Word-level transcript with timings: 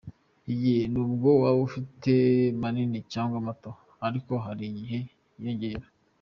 Igihe: 0.51 0.83
nubwo 0.93 1.29
waba 1.41 1.59
ufite 1.67 2.13
manini 2.61 2.97
cyangwa 3.13 3.37
mato, 3.47 3.71
ariko 4.07 4.31
hari 4.45 4.63
igihe 4.71 4.99
yiyongera. 5.41 5.85